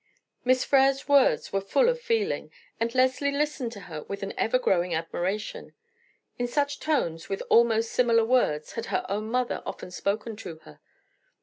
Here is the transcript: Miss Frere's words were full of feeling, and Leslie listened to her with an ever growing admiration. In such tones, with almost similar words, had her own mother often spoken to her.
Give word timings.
Miss 0.43 0.63
Frere's 0.65 1.07
words 1.07 1.53
were 1.53 1.61
full 1.61 1.87
of 1.87 2.01
feeling, 2.01 2.51
and 2.79 2.95
Leslie 2.95 3.31
listened 3.31 3.71
to 3.73 3.81
her 3.81 4.01
with 4.01 4.23
an 4.23 4.33
ever 4.35 4.57
growing 4.57 4.95
admiration. 4.95 5.75
In 6.39 6.47
such 6.47 6.79
tones, 6.79 7.29
with 7.29 7.43
almost 7.51 7.91
similar 7.91 8.25
words, 8.25 8.71
had 8.71 8.87
her 8.87 9.05
own 9.07 9.29
mother 9.29 9.61
often 9.63 9.91
spoken 9.91 10.35
to 10.37 10.57
her. 10.65 10.79